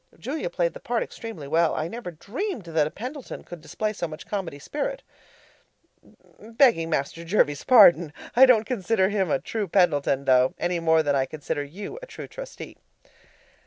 Julia 0.17 0.49
played 0.49 0.73
the 0.73 0.79
part 0.79 1.03
extremely 1.03 1.47
well. 1.47 1.75
I 1.75 1.87
never 1.87 2.09
dreamed 2.09 2.63
that 2.63 2.87
a 2.87 2.89
Pendleton 2.89 3.43
could 3.43 3.61
display 3.61 3.93
so 3.93 4.07
much 4.07 4.25
comedy 4.25 4.57
spirit 4.57 5.03
begging 6.39 6.89
Master 6.89 7.23
Jervie's 7.23 7.63
pardon; 7.63 8.11
I 8.35 8.47
don't 8.47 8.65
consider 8.65 9.09
him 9.09 9.29
a 9.29 9.37
true 9.37 9.67
Pendleton 9.67 10.25
though, 10.25 10.55
any 10.57 10.79
more 10.79 11.03
than 11.03 11.15
I 11.15 11.27
consider 11.27 11.63
you 11.63 11.99
a 12.01 12.07
true 12.07 12.27
Trustee. 12.27 12.77